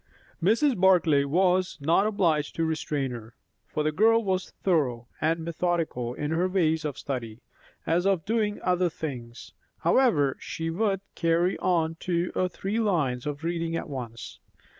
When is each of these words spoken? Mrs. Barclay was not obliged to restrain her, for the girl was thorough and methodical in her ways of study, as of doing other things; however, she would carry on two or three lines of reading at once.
Mrs. 0.41 0.75
Barclay 0.81 1.25
was 1.25 1.77
not 1.79 2.07
obliged 2.07 2.55
to 2.55 2.65
restrain 2.65 3.11
her, 3.11 3.35
for 3.67 3.83
the 3.83 3.91
girl 3.91 4.23
was 4.23 4.49
thorough 4.63 5.07
and 5.21 5.41
methodical 5.45 6.15
in 6.15 6.31
her 6.31 6.47
ways 6.47 6.83
of 6.83 6.97
study, 6.97 7.39
as 7.85 8.07
of 8.07 8.25
doing 8.25 8.59
other 8.63 8.89
things; 8.89 9.53
however, 9.81 10.37
she 10.39 10.71
would 10.71 11.01
carry 11.13 11.55
on 11.59 11.97
two 11.99 12.31
or 12.33 12.49
three 12.49 12.79
lines 12.79 13.27
of 13.27 13.43
reading 13.43 13.75
at 13.75 13.87
once. 13.89 14.39